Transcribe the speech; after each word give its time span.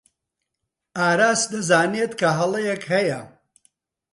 ئاراس 0.97 1.41
دەزانێت 1.51 2.11
کە 2.19 2.29
هەڵەیەک 2.37 2.83
هەیە. 2.93 3.21